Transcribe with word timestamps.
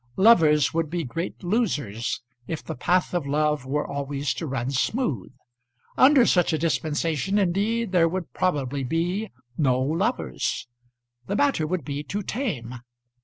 Lovers 0.17 0.73
would 0.73 0.89
be 0.89 1.03
great 1.03 1.43
losers 1.43 2.21
if 2.47 2.63
the 2.63 2.73
path 2.73 3.13
of 3.13 3.27
love 3.27 3.67
were 3.67 3.85
always 3.85 4.33
to 4.33 4.47
run 4.47 4.71
smooth. 4.71 5.31
Under 5.95 6.25
such 6.25 6.51
a 6.53 6.57
dispensation, 6.57 7.37
indeed, 7.37 7.91
there 7.91 8.09
would 8.09 8.33
probably 8.33 8.83
be 8.83 9.29
no 9.59 9.79
lovers. 9.79 10.67
The 11.27 11.35
matter 11.35 11.67
would 11.67 11.85
be 11.85 12.01
too 12.01 12.23
tame. 12.23 12.79